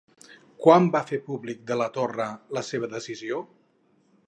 Quan 0.63 0.87
va 0.95 1.01
fer 1.09 1.19
públic 1.27 1.61
De 1.71 1.77
la 1.83 1.89
Torre 1.99 2.27
la 2.59 2.65
seva 2.71 2.89
decisió? 2.97 3.45